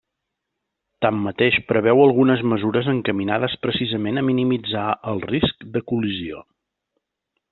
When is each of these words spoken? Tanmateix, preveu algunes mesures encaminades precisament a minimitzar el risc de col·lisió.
Tanmateix, 1.05 1.57
preveu 1.71 2.01
algunes 2.05 2.41
mesures 2.53 2.89
encaminades 2.95 3.57
precisament 3.67 4.19
a 4.19 4.25
minimitzar 4.31 4.89
el 5.13 5.23
risc 5.35 5.69
de 5.77 5.85
col·lisió. 5.93 6.43